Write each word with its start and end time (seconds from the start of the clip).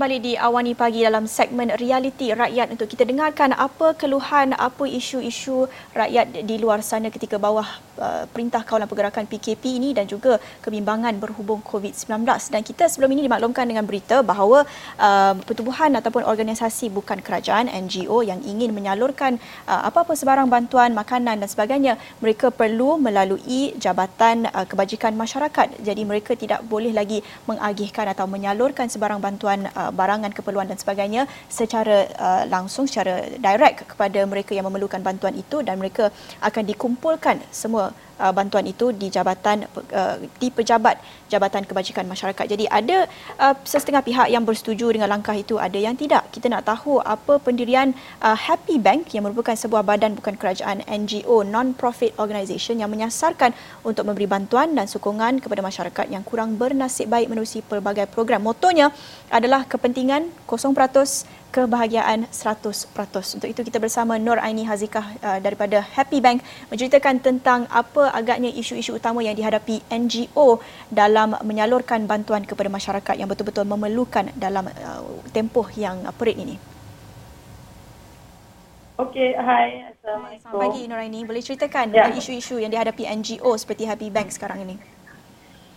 kembali 0.00 0.16
di 0.24 0.32
Awani 0.32 0.72
Pagi 0.72 1.04
dalam 1.04 1.28
segmen 1.28 1.76
Realiti 1.76 2.32
Rakyat 2.32 2.72
untuk 2.72 2.88
kita 2.88 3.04
dengarkan 3.04 3.52
apa 3.52 3.92
keluhan, 3.92 4.56
apa 4.56 4.88
isu-isu 4.88 5.68
rakyat 5.92 6.40
di 6.40 6.56
luar 6.56 6.80
sana 6.80 7.12
ketika 7.12 7.36
bawah 7.36 7.68
uh, 8.00 8.24
perintah 8.32 8.64
kawalan 8.64 8.88
pergerakan 8.88 9.28
PKP 9.28 9.60
ini 9.76 9.92
dan 9.92 10.08
juga 10.08 10.40
kebimbangan 10.64 11.20
berhubung 11.20 11.60
COVID-19. 11.60 12.24
Dan 12.48 12.64
kita 12.64 12.88
sebelum 12.88 13.12
ini 13.12 13.28
dimaklumkan 13.28 13.68
dengan 13.68 13.84
berita 13.84 14.24
bahawa 14.24 14.64
uh, 14.96 15.36
pertubuhan 15.44 15.92
ataupun 15.92 16.24
organisasi 16.24 16.88
bukan 16.88 17.20
kerajaan, 17.20 17.68
NGO 17.68 18.24
yang 18.24 18.40
ingin 18.40 18.72
menyalurkan 18.72 19.36
uh, 19.68 19.84
apa-apa 19.84 20.16
sebarang 20.16 20.48
bantuan, 20.48 20.96
makanan 20.96 21.44
dan 21.44 21.48
sebagainya, 21.52 22.00
mereka 22.24 22.48
perlu 22.48 22.96
melalui 22.96 23.76
Jabatan 23.76 24.48
uh, 24.48 24.64
Kebajikan 24.64 25.12
Masyarakat. 25.12 25.84
Jadi 25.84 26.08
mereka 26.08 26.32
tidak 26.32 26.64
boleh 26.64 26.96
lagi 26.96 27.20
mengagihkan 27.44 28.08
atau 28.16 28.24
menyalurkan 28.24 28.88
sebarang 28.88 29.20
bantuan 29.20 29.50
bantuan 29.50 29.89
uh, 29.90 29.92
barangan 29.92 30.30
keperluan 30.30 30.70
dan 30.70 30.78
sebagainya 30.78 31.26
secara 31.50 32.06
uh, 32.14 32.42
langsung 32.46 32.86
secara 32.86 33.26
direct 33.26 33.90
kepada 33.90 34.22
mereka 34.22 34.54
yang 34.54 34.70
memerlukan 34.70 35.02
bantuan 35.02 35.34
itu 35.34 35.66
dan 35.66 35.82
mereka 35.82 36.14
akan 36.38 36.62
dikumpulkan 36.62 37.42
semua 37.50 37.90
uh, 38.20 38.32
bantuan 38.36 38.68
itu 38.68 38.92
di 38.92 39.08
jabatan 39.08 39.64
uh, 39.96 40.20
di 40.36 40.52
pejabat 40.52 41.00
Jabatan 41.30 41.62
Kebajikan 41.62 42.04
Masyarakat. 42.04 42.44
Jadi 42.50 42.66
ada 42.66 43.06
uh, 43.38 43.54
setengah 43.62 44.02
pihak 44.02 44.26
yang 44.28 44.42
bersetuju 44.42 44.90
dengan 44.90 45.08
langkah 45.08 45.32
itu, 45.32 45.56
ada 45.56 45.78
yang 45.78 45.94
tidak. 45.94 46.26
Kita 46.34 46.50
nak 46.50 46.66
tahu 46.66 46.98
apa 47.00 47.38
pendirian 47.38 47.94
uh, 48.20 48.34
Happy 48.34 48.82
Bank 48.82 49.14
yang 49.14 49.24
merupakan 49.30 49.54
sebuah 49.54 49.86
badan 49.86 50.18
bukan 50.18 50.34
kerajaan 50.34 50.82
NGO 50.84 51.46
non-profit 51.46 52.18
organisation 52.18 52.82
yang 52.82 52.90
menyasarkan 52.90 53.54
untuk 53.86 54.04
memberi 54.04 54.26
bantuan 54.26 54.74
dan 54.74 54.90
sokongan 54.90 55.38
kepada 55.38 55.62
masyarakat 55.62 56.10
yang 56.10 56.26
kurang 56.26 56.58
bernasib 56.58 57.06
baik 57.06 57.30
menerusi 57.30 57.62
pelbagai 57.62 58.10
program. 58.10 58.42
Motonya 58.42 58.90
adalah 59.30 59.64
kepentingan 59.64 60.26
0% 60.50 60.74
kebahagiaan 61.50 62.30
100%. 62.30 62.94
Untuk 63.36 63.48
itu 63.50 63.60
kita 63.66 63.82
bersama 63.82 64.16
Nur 64.16 64.38
Aini 64.38 64.62
Hazikah 64.62 65.06
uh, 65.18 65.38
daripada 65.42 65.82
Happy 65.82 66.22
Bank 66.22 66.46
menceritakan 66.70 67.18
tentang 67.18 67.66
apa 67.68 68.14
agaknya 68.14 68.54
isu-isu 68.54 68.96
utama 68.96 69.20
yang 69.20 69.34
dihadapi 69.34 69.82
NGO 69.90 70.62
dalam 70.88 71.34
menyalurkan 71.42 72.06
bantuan 72.06 72.46
kepada 72.46 72.70
masyarakat 72.70 73.14
yang 73.18 73.26
betul-betul 73.26 73.66
memerlukan 73.66 74.30
dalam 74.38 74.70
uh, 74.70 75.02
tempoh 75.34 75.66
yang 75.74 76.06
perit 76.14 76.38
ini. 76.38 76.56
Okey, 79.00 79.32
hai. 79.34 79.90
Assalamualaikum. 79.96 80.44
Selamat 80.44 80.62
pagi 80.70 80.80
Nur 80.86 81.00
Aini. 81.00 81.20
Boleh 81.26 81.42
ceritakan 81.42 81.86
ya. 81.90 82.12
isu-isu 82.14 82.60
yang 82.62 82.70
dihadapi 82.70 83.08
NGO 83.08 83.56
seperti 83.58 83.88
Happy 83.88 84.12
Bank 84.12 84.30
sekarang 84.30 84.62
ini? 84.68 84.76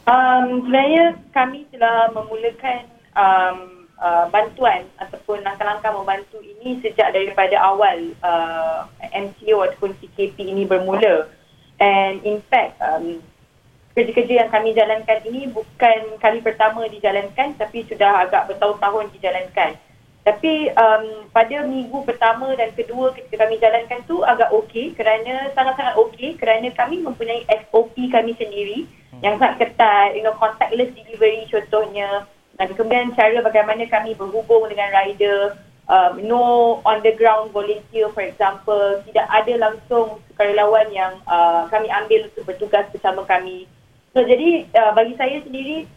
Um, 0.04 0.68
sebenarnya 0.68 1.16
kami 1.32 1.64
telah 1.72 2.12
memulakan 2.12 2.84
um, 3.16 3.83
uh, 4.04 4.28
bantuan 4.28 4.84
ataupun 5.00 5.40
langkah-langkah 5.42 5.96
membantu 5.96 6.44
ini 6.44 6.84
sejak 6.84 7.16
daripada 7.16 7.56
awal 7.64 8.12
uh, 8.20 8.84
MCO 9.16 9.64
ataupun 9.64 9.96
CKP 10.04 10.36
ini 10.44 10.68
bermula. 10.68 11.32
And 11.80 12.20
in 12.28 12.44
fact, 12.52 12.78
um, 12.84 13.24
kerja-kerja 13.96 14.46
yang 14.46 14.50
kami 14.52 14.76
jalankan 14.76 15.24
ini 15.26 15.50
bukan 15.50 16.20
kali 16.20 16.44
pertama 16.44 16.86
dijalankan 16.92 17.56
tapi 17.56 17.88
sudah 17.88 18.28
agak 18.28 18.52
bertahun-tahun 18.52 19.16
dijalankan. 19.16 19.80
Tapi 20.24 20.72
um, 20.72 21.28
pada 21.36 21.68
minggu 21.68 22.00
pertama 22.08 22.56
dan 22.56 22.72
kedua 22.72 23.12
ketika 23.12 23.44
kami 23.44 23.60
jalankan 23.60 24.00
tu 24.08 24.24
agak 24.24 24.56
okey 24.56 24.96
kerana 24.96 25.52
sangat-sangat 25.52 26.00
okey 26.00 26.40
kerana 26.40 26.72
kami 26.72 27.04
mempunyai 27.04 27.44
SOP 27.68 27.92
kami 28.08 28.32
sendiri 28.40 28.88
hmm. 28.88 29.20
yang 29.20 29.36
sangat 29.36 29.68
ketat, 29.68 30.16
you 30.16 30.24
know, 30.24 30.32
contactless 30.40 30.96
delivery 30.96 31.44
contohnya, 31.52 32.24
dan 32.58 32.70
kemudian 32.78 33.14
cara 33.18 33.42
bagaimana 33.42 33.82
kami 33.90 34.14
berhubung 34.14 34.70
dengan 34.70 34.94
rider, 34.94 35.58
um, 35.90 36.22
no 36.22 36.44
on 36.86 37.02
the 37.02 37.14
ground 37.18 37.50
volunteer 37.50 38.10
for 38.14 38.22
example, 38.22 39.02
tidak 39.10 39.26
ada 39.30 39.54
langsung 39.58 40.22
sukarelawan 40.30 40.88
yang 40.94 41.18
uh, 41.26 41.66
kami 41.74 41.90
ambil 41.90 42.30
untuk 42.30 42.44
bertugas 42.46 42.86
bersama 42.94 43.26
kami. 43.26 43.66
So 44.14 44.22
jadi 44.22 44.70
uh, 44.78 44.94
bagi 44.94 45.18
saya 45.18 45.42
sendiri 45.42 45.90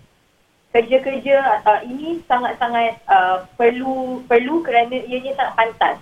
kerja-kerja 0.72 1.64
uh, 1.64 1.80
ini 1.84 2.24
sangat-sangat 2.24 3.04
uh, 3.08 3.44
perlu 3.60 4.24
perlu 4.24 4.64
kerana 4.64 4.96
ianya 5.04 5.36
sangat 5.36 5.54
pantas. 5.56 5.96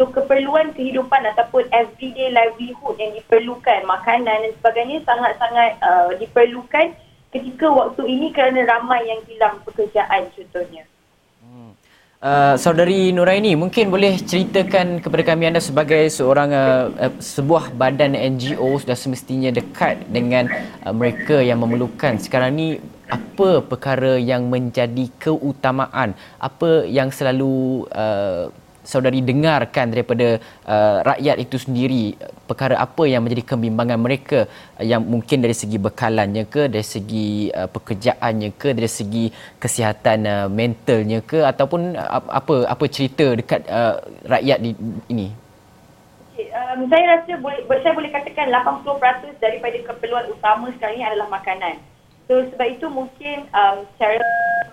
So 0.00 0.08
keperluan 0.08 0.72
kehidupan 0.72 1.22
ataupun 1.36 1.68
everyday 1.70 2.32
livelihood 2.32 2.96
yang 2.96 3.12
diperlukan, 3.12 3.84
makanan 3.84 4.48
dan 4.48 4.52
sebagainya 4.58 5.04
sangat-sangat 5.04 5.78
uh, 5.84 6.10
diperlukan 6.16 6.96
ketika 7.32 7.66
waktu 7.72 8.02
ini 8.04 8.28
kerana 8.30 8.62
ramai 8.68 9.00
yang 9.08 9.20
hilang 9.24 9.56
pekerjaan 9.64 10.28
contohnya. 10.36 10.84
Hmm. 11.40 11.72
Uh, 12.22 12.54
saudari 12.54 13.10
Nuraini, 13.10 13.58
mungkin 13.58 13.90
boleh 13.90 14.14
ceritakan 14.22 15.02
kepada 15.02 15.34
kami 15.34 15.50
anda 15.50 15.58
sebagai 15.58 16.06
seorang 16.06 16.54
uh, 16.54 16.86
uh, 16.94 17.12
sebuah 17.18 17.74
badan 17.74 18.14
NGO 18.14 18.78
sudah 18.78 18.94
semestinya 18.94 19.50
dekat 19.50 20.06
dengan 20.06 20.46
uh, 20.86 20.94
mereka 20.94 21.42
yang 21.42 21.58
memerlukan. 21.58 22.22
Sekarang 22.22 22.54
ni 22.54 22.78
apa 23.10 23.64
perkara 23.66 24.22
yang 24.22 24.46
menjadi 24.46 25.10
keutamaan? 25.18 26.14
Apa 26.38 26.86
yang 26.86 27.10
selalu 27.10 27.90
uh, 27.90 28.54
saudari 28.86 29.22
dengarkan 29.22 29.94
daripada 29.94 30.38
uh, 30.66 30.98
rakyat 31.06 31.36
itu 31.38 31.56
sendiri 31.58 32.18
perkara 32.52 32.76
apa 32.76 33.08
yang 33.08 33.24
menjadi 33.24 33.56
kebimbangan 33.56 33.96
mereka 33.96 34.44
uh, 34.76 34.84
yang 34.84 35.00
mungkin 35.00 35.40
dari 35.40 35.56
segi 35.56 35.80
bekalannya 35.80 36.44
ke 36.44 36.68
dari 36.68 36.84
segi 36.84 37.48
uh, 37.48 37.64
pekerjaannya 37.72 38.52
ke 38.60 38.76
dari 38.76 38.90
segi 38.92 39.32
kesihatan 39.56 40.28
uh, 40.28 40.46
mentalnya 40.52 41.24
ke 41.24 41.40
ataupun 41.40 41.96
uh, 41.96 42.28
apa 42.28 42.68
apa 42.68 42.84
cerita 42.92 43.32
dekat 43.32 43.64
uh, 43.72 44.04
rakyat 44.28 44.58
di, 44.60 44.70
ini? 45.08 45.28
Um, 46.52 46.84
saya 46.92 47.16
rasa 47.16 47.40
boleh 47.40 47.64
saya 47.80 47.96
boleh 47.96 48.12
katakan 48.12 48.52
80% 48.52 49.40
daripada 49.40 49.76
keperluan 49.88 50.28
utama 50.28 50.68
sekarang 50.76 51.00
ini 51.00 51.06
adalah 51.08 51.32
makanan. 51.32 51.80
So 52.28 52.44
sebab 52.52 52.68
itu 52.76 52.86
mungkin 52.92 53.48
um, 53.56 53.88
secara 53.96 54.20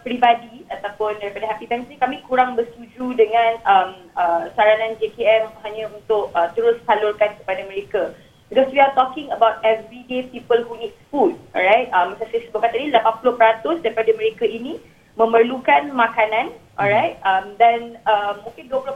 peribadi 0.04 0.59
ataupun 0.80 1.20
daripada 1.20 1.52
Happy 1.52 1.68
Bank 1.68 1.92
ni 1.92 2.00
kami 2.00 2.24
kurang 2.24 2.56
bersetuju 2.56 3.12
dengan 3.20 3.60
um, 3.68 3.92
uh, 4.16 4.48
saranan 4.56 4.96
JKM 4.98 5.52
hanya 5.68 5.92
untuk 5.92 6.32
uh, 6.32 6.48
terus 6.56 6.80
salurkan 6.88 7.36
kepada 7.44 7.62
mereka. 7.68 8.16
Because 8.48 8.72
we 8.74 8.82
are 8.82 8.96
talking 8.98 9.30
about 9.30 9.62
everyday 9.62 10.26
people 10.32 10.58
who 10.66 10.80
need 10.80 10.96
food, 11.14 11.38
alright? 11.54 11.92
Um, 11.94 12.18
macam 12.18 12.26
saya 12.32 12.42
sebutkan 12.50 12.72
tadi, 12.74 12.90
80% 12.90 13.86
daripada 13.86 14.12
mereka 14.18 14.46
ini 14.48 14.82
memerlukan 15.14 15.94
makanan, 15.94 16.58
alright? 16.80 17.22
Um, 17.22 17.54
dan 17.62 18.02
uh, 18.10 18.42
mungkin 18.42 18.66
20% 18.72 18.96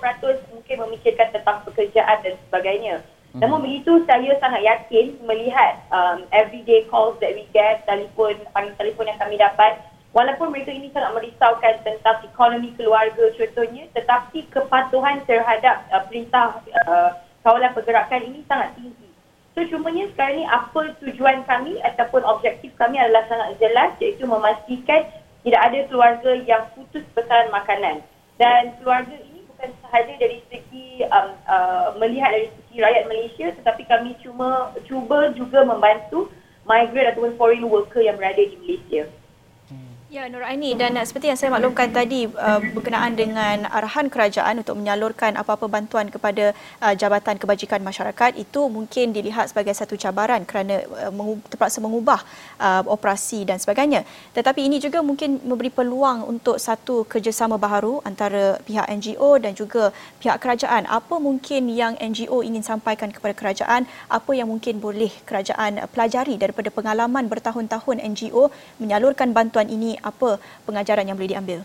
mungkin 0.55 0.75
memikirkan 0.87 1.35
tentang 1.35 1.61
pekerjaan 1.69 2.25
dan 2.25 2.33
sebagainya. 2.49 3.05
Namun 3.33 3.65
begitu 3.65 4.05
saya 4.05 4.37
sangat 4.37 4.61
yakin 4.61 5.17
melihat 5.25 5.81
um, 5.89 6.21
everyday 6.29 6.85
calls 6.85 7.17
that 7.17 7.33
we 7.33 7.49
get, 7.49 7.81
telefon, 7.89 8.37
telefon 8.77 9.09
yang 9.09 9.17
kami 9.17 9.41
dapat, 9.41 9.81
walaupun 10.13 10.53
mereka 10.53 10.71
ini 10.71 10.93
sangat 10.93 11.11
merisaukan 11.17 11.81
tentang 11.81 12.21
ekonomi 12.23 12.71
keluarga 12.77 13.33
contohnya, 13.33 13.89
tetapi 13.97 14.45
kepatuhan 14.53 15.25
terhadap 15.25 15.83
uh, 15.89 16.05
perintah 16.05 16.61
uh, 16.85 17.17
kawalan 17.41 17.73
pergerakan 17.73 18.21
ini 18.23 18.45
sangat 18.45 18.77
tinggi. 18.77 19.09
So 19.53 19.61
cumanya 19.69 20.09
sekarang 20.13 20.41
ni 20.41 20.45
apa 20.49 20.81
tujuan 20.97 21.45
kami 21.45 21.77
ataupun 21.85 22.25
objektif 22.25 22.73
kami 22.73 22.97
adalah 22.97 23.25
sangat 23.29 23.61
jelas 23.61 23.93
iaitu 24.01 24.25
memastikan 24.25 25.05
tidak 25.45 25.61
ada 25.61 25.79
keluarga 25.91 26.31
yang 26.41 26.63
putus 26.73 27.05
besaran 27.13 27.53
makanan. 27.53 28.01
Dan 28.41 28.73
keluarga 28.81 29.13
ini 29.13 29.45
bukan 29.45 29.69
sahaja 29.85 30.13
dari 30.17 30.41
segi 30.49 31.05
um, 31.05 31.29
uh, 31.45 31.93
melihat 32.01 32.33
dari 32.33 32.49
segi 32.49 32.81
rakyat 32.81 33.05
Malaysia 33.05 33.47
tetapi 33.61 33.83
kami 33.85 34.17
cuma 34.25 34.73
cuba 34.89 35.29
juga 35.37 35.61
membantu 35.61 36.33
migrant 36.65 37.13
ataupun 37.13 37.37
foreign 37.37 37.69
worker 37.69 38.01
yang 38.01 38.17
berada 38.17 38.41
di 38.41 38.57
Malaysia. 38.57 39.05
Ya 40.13 40.29
Nur 40.29 40.45
Aini 40.45 40.77
dan 40.77 40.93
seperti 41.09 41.33
yang 41.33 41.39
saya 41.41 41.49
maklumkan 41.49 41.89
tadi 41.89 42.29
uh, 42.29 42.61
berkenaan 42.77 43.17
dengan 43.17 43.65
arahan 43.65 44.13
kerajaan 44.13 44.61
untuk 44.61 44.77
menyalurkan 44.77 45.33
apa-apa 45.33 45.65
bantuan 45.65 46.05
kepada 46.05 46.53
uh, 46.85 46.93
Jabatan 46.93 47.41
Kebajikan 47.41 47.81
Masyarakat 47.81 48.37
itu 48.37 48.69
mungkin 48.69 49.09
dilihat 49.09 49.49
sebagai 49.49 49.73
satu 49.73 49.97
cabaran 49.97 50.45
kerana 50.45 50.85
terpaksa 51.49 51.81
mengubah 51.81 52.21
operasi 52.85 53.41
dan 53.49 53.57
sebagainya. 53.57 54.05
Tetapi 54.37 54.61
ini 54.61 54.77
juga 54.77 55.01
mungkin 55.01 55.41
memberi 55.41 55.73
peluang 55.73 56.29
untuk 56.29 56.61
satu 56.61 57.09
kerjasama 57.09 57.57
baharu 57.57 57.97
antara 58.05 58.61
pihak 58.61 58.85
NGO 58.93 59.41
dan 59.41 59.57
juga 59.57 59.89
pihak 60.21 60.37
kerajaan. 60.37 60.85
Apa 60.93 61.17
mungkin 61.17 61.73
yang 61.73 61.97
NGO 61.97 62.45
ingin 62.45 62.61
sampaikan 62.61 63.09
kepada 63.09 63.33
kerajaan? 63.33 63.89
Apa 64.13 64.37
yang 64.37 64.45
mungkin 64.45 64.77
boleh 64.77 65.09
kerajaan 65.25 65.81
pelajari 65.89 66.37
daripada 66.37 66.69
pengalaman 66.69 67.25
bertahun-tahun 67.25 67.97
NGO 68.13 68.53
menyalurkan 68.77 69.33
bantuan 69.33 69.73
ini 69.73 70.02
apa 70.03 70.37
pengajaran 70.67 71.07
yang 71.07 71.17
boleh 71.17 71.31
diambil? 71.31 71.59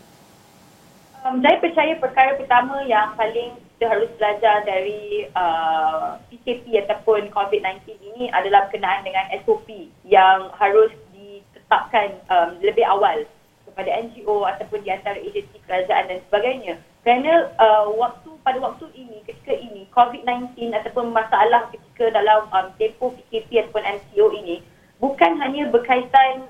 Um, 1.27 1.43
saya 1.43 1.59
percaya 1.59 1.93
perkara 1.99 2.39
pertama 2.39 2.79
yang 2.87 3.11
paling 3.19 3.59
kita 3.75 3.91
harus 3.91 4.11
belajar 4.15 4.63
dari 4.63 5.27
uh, 5.35 6.19
PKP 6.31 6.83
ataupun 6.83 7.31
COVID-19 7.31 7.95
ini 7.99 8.31
adalah 8.31 8.67
berkenaan 8.67 9.03
dengan 9.03 9.27
SOP 9.43 9.91
yang 10.07 10.51
harus 10.55 10.91
ditetapkan 11.15 12.19
um, 12.27 12.59
lebih 12.59 12.83
awal 12.87 13.23
daripada 13.63 14.03
NGO 14.03 14.43
ataupun 14.43 14.83
di 14.83 14.91
antara 14.91 15.15
agensi 15.15 15.57
kerajaan 15.63 16.11
dan 16.11 16.19
sebagainya. 16.27 16.75
Kerana 17.07 17.47
uh, 17.55 17.87
waktu 17.95 18.35
pada 18.43 18.59
waktu 18.59 18.91
ini, 18.91 19.23
ketika 19.23 19.55
ini, 19.55 19.87
COVID-19 19.95 20.75
ataupun 20.75 21.15
masalah 21.15 21.71
ketika 21.71 22.11
dalam 22.11 22.51
um, 22.51 22.67
tempoh 22.75 23.15
PKP 23.15 23.63
ataupun 23.63 23.83
MCO 23.87 24.27
ini, 24.35 24.59
bukan 24.99 25.39
hanya 25.39 25.71
berkaitan 25.71 26.48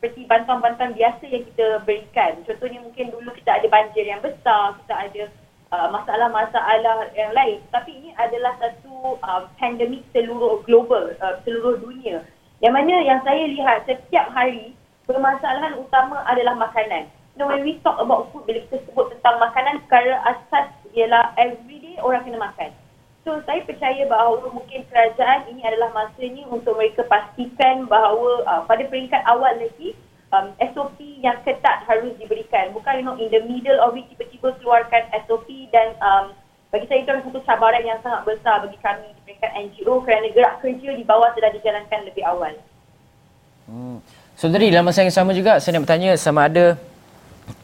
seperti 0.00 0.24
bantuan-bantuan 0.24 0.96
biasa 0.96 1.28
yang 1.28 1.44
kita 1.44 1.84
berikan. 1.84 2.40
Contohnya 2.48 2.80
mungkin 2.80 3.12
dulu 3.12 3.36
kita 3.36 3.60
ada 3.60 3.68
banjir 3.68 4.08
yang 4.08 4.24
besar, 4.24 4.72
kita 4.80 4.96
ada 4.96 5.22
uh, 5.76 5.92
masalah-masalah 5.92 7.12
yang 7.12 7.36
lain. 7.36 7.60
Tapi 7.68 7.92
ini 7.92 8.10
adalah 8.16 8.56
satu 8.64 9.20
um, 9.20 9.42
pandemik 9.60 10.00
seluruh 10.16 10.64
global, 10.64 11.12
uh, 11.20 11.36
seluruh 11.44 11.76
dunia. 11.84 12.24
Yang 12.64 12.72
mana 12.80 12.94
yang 13.04 13.20
saya 13.28 13.44
lihat 13.44 13.84
setiap 13.84 14.32
hari 14.32 14.72
permasalahan 15.04 15.76
utama 15.76 16.24
adalah 16.24 16.56
makanan. 16.56 17.12
Know, 17.36 17.52
when 17.52 17.60
we 17.60 17.76
talk 17.84 18.00
about 18.00 18.32
food, 18.32 18.48
bila 18.48 18.60
kita 18.68 18.80
sebut 18.88 19.12
tentang 19.16 19.36
makanan, 19.36 19.84
perkara 19.84 20.16
asas 20.32 20.72
ialah 20.96 21.36
everyday 21.36 22.00
orang 22.00 22.24
kena 22.24 22.40
makan. 22.40 22.72
So 23.20 23.36
saya 23.44 23.60
percaya 23.68 24.08
bahawa 24.08 24.48
mungkin 24.48 24.80
kerajaan 24.88 25.52
ini 25.52 25.60
adalah 25.60 25.92
masanya 25.92 26.48
untuk 26.48 26.72
mereka 26.80 27.04
pastikan 27.04 27.84
bahawa 27.84 28.44
uh, 28.48 28.62
pada 28.64 28.80
peringkat 28.88 29.20
awal 29.28 29.52
lagi 29.60 29.92
um, 30.32 30.56
SOP 30.72 30.96
yang 31.20 31.36
ketat 31.44 31.84
harus 31.84 32.16
diberikan. 32.16 32.72
Bukan 32.72 32.92
you 32.96 33.04
know 33.04 33.16
in 33.20 33.28
the 33.28 33.44
middle 33.44 33.76
of 33.84 33.92
it 33.92 34.08
tiba-tiba 34.08 34.56
keluarkan 34.64 35.04
SOP 35.28 35.46
dan 35.68 35.92
um, 36.00 36.32
bagi 36.72 36.88
saya 36.88 37.04
itu 37.04 37.10
adalah 37.12 37.26
satu 37.28 37.40
cabaran 37.44 37.84
yang 37.84 38.00
sangat 38.00 38.22
besar 38.24 38.62
bagi 38.64 38.78
kami 38.80 39.08
di 39.12 39.20
peringkat 39.28 39.50
NGO 39.68 39.94
kerana 40.06 40.26
gerak 40.32 40.54
kerja 40.64 40.90
di 40.96 41.04
bawah 41.04 41.28
sudah 41.36 41.50
dijalankan 41.52 42.00
lebih 42.08 42.24
awal. 42.24 42.54
Hmm. 43.68 43.98
Saudari, 44.38 44.72
dalam 44.72 44.88
masa 44.88 45.04
yang 45.04 45.12
sama 45.12 45.36
juga 45.36 45.60
saya 45.60 45.76
nak 45.76 45.84
bertanya 45.84 46.16
sama 46.16 46.48
ada 46.48 46.80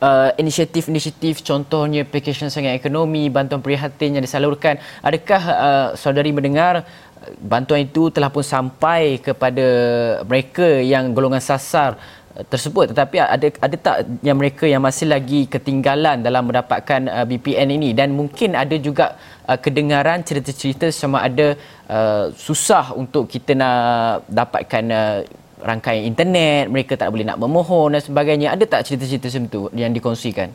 uh, 0.00 0.30
inisiatif-inisiatif 0.36 1.42
contohnya 1.42 2.02
package 2.04 2.46
sangat 2.46 2.76
ekonomi, 2.76 3.28
bantuan 3.32 3.62
prihatin 3.64 4.16
yang 4.16 4.24
disalurkan. 4.24 4.78
Adakah 5.00 5.42
uh, 5.48 5.88
saudari 5.96 6.30
mendengar 6.30 6.82
uh, 6.82 7.30
bantuan 7.40 7.84
itu 7.88 8.08
telah 8.12 8.28
pun 8.28 8.44
sampai 8.44 9.22
kepada 9.22 9.66
mereka 10.24 10.66
yang 10.80 11.12
golongan 11.16 11.42
sasar 11.42 11.96
tersebut 12.52 12.92
tetapi 12.92 13.16
ada 13.16 13.48
ada 13.48 13.76
tak 13.80 13.96
yang 14.20 14.36
mereka 14.36 14.68
yang 14.68 14.84
masih 14.84 15.08
lagi 15.08 15.48
ketinggalan 15.48 16.20
dalam 16.20 16.44
mendapatkan 16.44 17.08
uh, 17.08 17.24
BPN 17.24 17.80
ini 17.80 17.96
dan 17.96 18.12
mungkin 18.12 18.52
ada 18.52 18.76
juga 18.76 19.16
uh, 19.48 19.56
kedengaran 19.56 20.20
cerita-cerita 20.20 20.92
sama 20.92 21.24
ada 21.24 21.56
uh, 21.88 22.28
susah 22.36 22.92
untuk 22.92 23.24
kita 23.32 23.56
nak 23.56 24.28
dapatkan 24.28 24.84
uh, 24.92 25.18
rangkaian 25.60 26.04
internet 26.04 26.68
mereka 26.68 26.98
tak 27.00 27.08
boleh 27.08 27.24
nak 27.24 27.40
memohon 27.40 27.96
dan 27.96 28.02
sebagainya. 28.02 28.52
Ada 28.52 28.64
tak 28.68 28.84
cerita-cerita 28.84 29.28
macam 29.32 29.44
tu 29.48 29.62
yang 29.72 29.92
dikongsikan? 29.92 30.52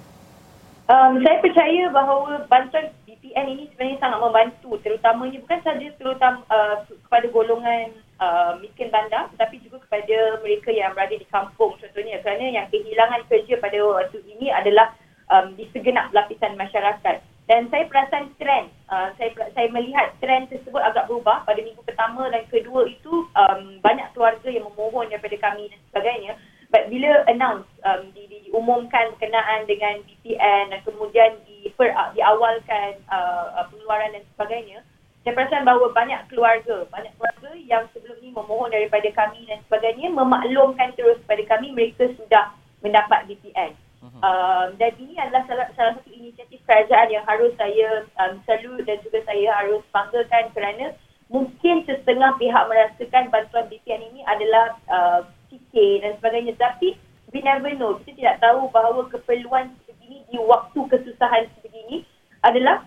Um, 0.92 1.24
saya 1.24 1.40
percaya 1.40 1.88
bahawa 1.90 2.44
bantuan 2.52 2.92
BPN 3.08 3.48
ini 3.56 3.64
sebenarnya 3.72 3.98
sangat 4.04 4.20
membantu 4.20 4.76
terutamanya 4.84 5.40
bukan 5.40 5.60
sahaja 5.64 5.88
terutama 5.96 6.44
uh, 6.52 6.84
kepada 6.84 7.26
golongan 7.32 7.96
uh, 8.20 8.60
miskin 8.60 8.92
bandar 8.92 9.32
tetapi 9.32 9.64
juga 9.64 9.80
kepada 9.88 10.44
mereka 10.44 10.70
yang 10.76 10.92
berada 10.92 11.16
di 11.16 11.28
kampung. 11.32 11.80
Contohnya 11.80 12.20
kerana 12.20 12.44
yang 12.44 12.68
kehilangan 12.68 13.24
kerja 13.32 13.56
pada 13.64 13.78
waktu 13.80 14.20
ini 14.36 14.52
adalah 14.52 14.92
um, 15.32 15.56
di 15.56 15.64
segenap 15.72 16.12
lapisan 16.12 16.60
masyarakat 16.60 17.24
dan 17.52 17.68
saya 17.68 17.84
perasan 17.92 18.32
trend 18.40 18.72
uh, 18.88 19.12
saya 19.20 19.36
saya 19.52 19.68
melihat 19.76 20.16
trend 20.24 20.48
tersebut 20.48 20.80
agak 20.80 21.12
berubah 21.12 21.44
pada 21.44 21.60
minggu 21.60 21.84
pertama 21.84 22.32
dan 22.32 22.48
kedua 22.48 22.88
itu 22.88 23.28
um, 23.36 23.76
banyak 23.84 24.08
keluarga 24.16 24.48
yang 24.48 24.64
memohon 24.72 25.12
daripada 25.12 25.36
kami 25.36 25.68
dan 25.68 25.80
sebagainya 25.92 26.40
but 26.72 26.88
bila 26.88 27.28
announce 27.28 27.68
um, 27.84 28.08
di, 28.16 28.24
di, 28.32 28.48
diumumkan 28.48 29.12
berkenaan 29.20 29.68
dengan 29.68 30.00
BPN 30.08 30.72
dan 30.72 30.80
kemudian 30.88 31.36
di 31.44 31.68
per, 31.76 31.92
diawalkan 32.16 33.04
uh, 33.12 33.68
pengeluaran 33.68 34.16
dan 34.16 34.24
sebagainya 34.32 34.80
saya 35.28 35.38
perasan 35.38 35.68
bahawa 35.68 35.94
banyak 35.94 36.18
keluarga, 36.34 36.82
banyak 36.90 37.14
keluarga 37.14 37.54
yang 37.54 37.86
sebelum 37.94 38.18
ini 38.26 38.34
memohon 38.34 38.74
daripada 38.74 39.06
kami 39.14 39.46
dan 39.46 39.62
sebagainya 39.70 40.10
memaklumkan 40.10 40.98
terus 40.98 41.22
kepada 41.28 41.46
kami 41.46 41.78
mereka 41.78 42.10
sudah 42.18 42.50
mendapat 42.82 43.30
BPN. 43.30 43.78
Um, 44.02 44.68
dan 44.82 44.98
ini 44.98 45.14
adalah 45.22 45.46
salah, 45.46 45.70
salah 45.78 45.94
satu 46.02 46.10
inisiatif 46.10 46.58
kerajaan 46.66 47.14
yang 47.14 47.22
harus 47.30 47.54
saya 47.54 48.02
um, 48.18 48.42
salute 48.50 48.82
dan 48.90 48.98
juga 49.06 49.22
saya 49.30 49.54
harus 49.62 49.86
banggakan 49.94 50.50
kerana 50.58 50.86
mungkin 51.30 51.86
setengah 51.86 52.34
pihak 52.42 52.64
merasakan 52.66 53.30
bantuan 53.30 53.70
BPN 53.70 54.02
ini 54.10 54.26
adalah 54.26 54.74
uh, 54.90 55.22
sikit 55.54 56.02
dan 56.02 56.18
sebagainya. 56.18 56.58
Tapi 56.58 56.98
we 57.30 57.46
never 57.46 57.70
know. 57.78 58.02
Kita 58.02 58.18
tidak 58.18 58.38
tahu 58.42 58.74
bahawa 58.74 59.06
keperluan 59.14 59.70
sebegini 59.86 60.26
di 60.34 60.38
waktu 60.42 60.80
kesusahan 60.90 61.46
sebegini 61.62 62.02
adalah 62.42 62.82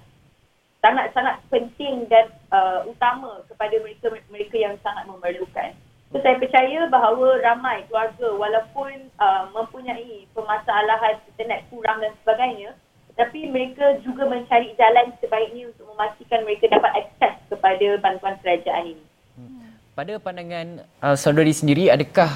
sangat-sangat 0.82 1.40
penting 1.46 2.10
dan 2.10 2.28
uh, 2.50 2.82
utama 2.90 3.40
kepada 3.46 3.78
mereka 3.80 4.10
mereka 4.28 4.56
yang 4.58 4.74
sangat 4.82 5.06
memerlukan. 5.06 5.78
So, 6.14 6.22
saya 6.22 6.38
percaya 6.38 6.86
bahawa 6.86 7.42
ramai 7.42 7.82
keluarga 7.90 8.38
walaupun 8.38 9.10
uh, 9.18 9.50
mempunyai 9.50 10.30
permasalahan 10.30 11.18
internet 11.26 11.66
kurang 11.74 11.98
dan 11.98 12.14
sebagainya 12.22 12.70
tapi 13.18 13.50
mereka 13.50 13.98
juga 14.06 14.22
mencari 14.30 14.78
jalan 14.78 15.10
sebaiknya 15.18 15.74
untuk 15.74 15.90
memastikan 15.90 16.46
mereka 16.46 16.70
dapat 16.70 17.02
akses 17.02 17.34
kepada 17.50 17.86
bantuan 17.98 18.38
kerajaan 18.42 18.94
ini. 18.94 19.04
Hmm. 19.34 19.74
Pada 19.98 20.14
pandangan 20.22 20.86
uh, 21.02 21.18
saudari 21.18 21.50
sendiri, 21.50 21.90
adakah 21.90 22.30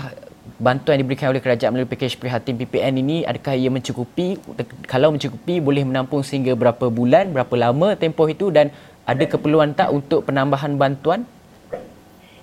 bantuan 0.59 0.99
yang 0.99 1.07
diberikan 1.07 1.31
oleh 1.31 1.39
kerajaan 1.39 1.71
melalui 1.71 1.91
pakej 1.95 2.19
prihatin 2.19 2.59
PPN 2.59 2.99
ini 2.99 3.23
adakah 3.23 3.55
ia 3.55 3.71
mencukupi 3.71 4.43
kalau 4.91 5.15
mencukupi 5.15 5.63
boleh 5.63 5.87
menampung 5.87 6.27
sehingga 6.27 6.59
berapa 6.59 6.91
bulan 6.91 7.31
berapa 7.31 7.55
lama 7.55 7.95
tempoh 7.95 8.27
itu 8.27 8.51
dan 8.51 8.75
ada 9.07 9.23
keperluan 9.23 9.71
tak 9.79 9.95
untuk 9.95 10.27
penambahan 10.27 10.75
bantuan 10.75 11.23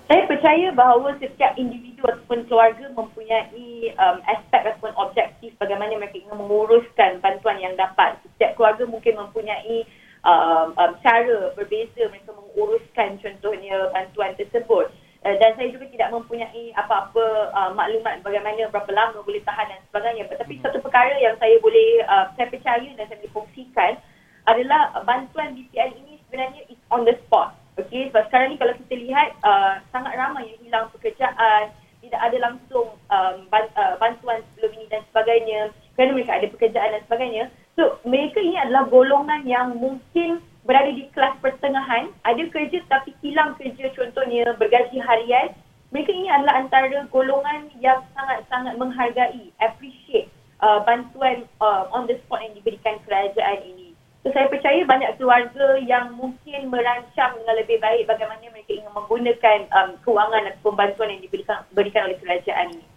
saya 0.06 0.22
percaya 0.30 0.70
bahawa 0.70 1.18
setiap 1.18 1.58
individu 1.58 1.98
ataupun 2.06 2.46
keluarga 2.46 2.86
mempunyai 2.94 3.90
um, 3.98 4.22
aspek 4.30 4.62
ataupun 4.62 4.94
objektif 4.94 5.50
bagaimana 5.58 5.98
mereka 5.98 6.22
ingin 6.22 6.38
menguruskan 6.38 7.18
bantuan 7.18 7.58
yang 7.58 7.74
dapat. 7.74 8.14
Setiap 8.38 8.54
keluarga 8.54 8.86
mungkin 8.86 9.18
mempunyai 9.18 9.82
um, 10.22 10.78
um, 10.78 10.94
cara 11.02 11.50
berbeza 11.58 12.06
mereka 12.06 12.30
menguruskan 12.38 13.18
contohnya 13.18 13.90
bantuan 13.90 14.30
tersebut. 14.38 14.94
Uh, 15.26 15.34
dan 15.42 15.58
saya 15.58 15.74
juga 15.74 15.90
tidak 15.90 16.14
mempunyai 16.14 16.70
apa-apa 16.78 17.50
uh, 17.50 17.74
maklumat 17.74 18.22
bagaimana 18.22 18.70
berapa 18.70 18.90
lama 18.94 19.26
boleh 19.26 19.42
tahan 19.42 19.74
dan 19.74 19.82
sebagainya. 19.90 20.30
Tetapi 20.30 20.54
hmm. 20.54 20.62
satu 20.62 20.78
perkara 20.86 21.18
yang 21.18 21.34
saya 21.42 21.58
boleh, 21.58 22.06
uh, 22.06 22.30
saya 22.38 22.46
percaya 22.46 22.86
dan 22.94 23.10
saya 23.10 23.18
boleh 23.26 23.34
kongsikan 23.34 23.98
adalah 24.46 25.02
bantuan 25.02 25.58
BPN 25.58 25.98
ini 25.98 26.22
sebenarnya 26.30 26.62
is 26.70 26.78
on 26.94 27.02
the 27.02 27.18
spot. 27.26 27.65
Okay, 27.76 28.08
sebab 28.08 28.24
sekarang 28.32 28.48
ni 28.52 28.56
kalau 28.56 28.74
kita 28.80 28.94
lihat 28.96 29.28
uh, 29.44 29.84
sangat 29.92 30.16
ramai 30.16 30.48
yang 30.48 30.60
hilang 30.64 30.86
pekerjaan, 30.96 31.68
tidak 32.00 32.20
ada 32.22 32.36
langsung 32.40 32.96
um, 33.12 33.36
uh, 33.52 33.94
bantuan 34.00 34.40
sebelum 34.52 34.72
ini 34.80 34.86
dan 34.88 35.04
sebagainya 35.12 35.60
kerana 35.92 36.16
mereka 36.16 36.32
ada 36.40 36.48
pekerjaan 36.48 36.90
dan 36.96 37.02
sebagainya. 37.04 37.44
So, 37.76 38.00
mereka 38.08 38.40
ini 38.40 38.56
adalah 38.56 38.88
golongan 38.88 39.44
yang 39.44 39.76
mungkin 39.76 40.40
berada 40.64 40.88
di 40.88 41.04
kelas 41.12 41.36
pertengahan, 41.44 42.10
ada 42.24 42.42
kerja 42.48 42.80
tapi 42.88 43.12
hilang 43.20 43.52
kerja 43.60 43.92
contohnya 43.92 44.56
bergaji 44.56 44.96
harian, 44.96 45.52
mereka 45.94 46.10
ini 46.10 46.32
adalah 46.32 46.64
antara 46.64 46.88
golongan 47.12 47.70
yang 47.78 48.02
sangat-sangat 48.16 48.74
menghargai, 48.80 49.52
appreciate 49.62 50.32
uh, 50.64 50.82
bantuan 50.82 51.46
uh, 51.62 51.86
on 51.94 52.08
the 52.10 52.18
spot 52.26 52.42
yang 52.42 52.56
diberikan 52.58 52.98
kerajaan 53.06 53.60
ini. 53.62 53.85
So 54.26 54.34
saya 54.34 54.50
percaya 54.50 54.82
banyak 54.82 55.22
keluarga 55.22 55.78
yang 55.86 56.18
mungkin 56.18 56.66
merancang 56.66 57.38
dengan 57.38 57.62
lebih 57.62 57.78
baik 57.78 58.10
bagaimana 58.10 58.42
mereka 58.50 58.74
ingin 58.74 58.90
menggunakan 58.90 59.70
um, 59.70 59.94
kewangan 60.02 60.50
atau 60.50 60.74
bantuan 60.74 61.14
yang 61.14 61.22
diberikan 61.22 62.02
oleh 62.10 62.18
kerajaan 62.18 62.74
ini. 62.74 62.95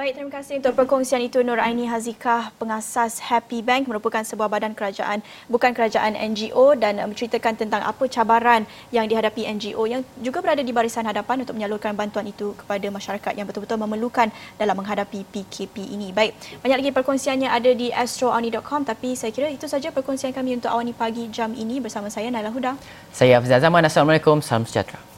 Baik, 0.00 0.16
terima 0.16 0.32
kasih 0.32 0.64
untuk 0.64 0.72
perkongsian 0.80 1.20
itu 1.20 1.44
Nur 1.44 1.60
Aini 1.60 1.84
Hazikah, 1.84 2.56
pengasas 2.56 3.20
Happy 3.20 3.60
Bank 3.60 3.84
merupakan 3.84 4.24
sebuah 4.24 4.48
badan 4.48 4.72
kerajaan, 4.72 5.20
bukan 5.44 5.76
kerajaan 5.76 6.16
NGO 6.16 6.72
dan 6.72 7.04
menceritakan 7.04 7.60
tentang 7.60 7.84
apa 7.84 8.08
cabaran 8.08 8.64
yang 8.96 9.04
dihadapi 9.04 9.44
NGO 9.60 9.84
yang 9.84 10.00
juga 10.24 10.40
berada 10.40 10.64
di 10.64 10.72
barisan 10.72 11.04
hadapan 11.04 11.44
untuk 11.44 11.52
menyalurkan 11.52 11.92
bantuan 11.92 12.24
itu 12.24 12.56
kepada 12.56 12.88
masyarakat 12.88 13.32
yang 13.36 13.44
betul-betul 13.44 13.76
memerlukan 13.76 14.32
dalam 14.56 14.72
menghadapi 14.80 15.20
PKP 15.20 15.92
ini. 15.92 16.16
Baik, 16.16 16.32
banyak 16.64 16.80
lagi 16.80 16.90
perkongsiannya 16.96 17.52
ada 17.52 17.68
di 17.76 17.92
astroani.com 17.92 18.88
tapi 18.88 19.12
saya 19.12 19.36
kira 19.36 19.52
itu 19.52 19.68
saja 19.68 19.92
perkongsian 19.92 20.32
kami 20.32 20.56
untuk 20.56 20.72
Awani 20.72 20.96
Pagi 20.96 21.28
jam 21.28 21.52
ini 21.52 21.76
bersama 21.76 22.08
saya 22.08 22.32
Naila 22.32 22.48
Huda. 22.48 22.72
Saya 23.12 23.36
Hafizah 23.36 23.60
Zaman. 23.60 23.84
Assalamualaikum. 23.84 24.40
Salam 24.40 24.64
sejahtera. 24.64 25.09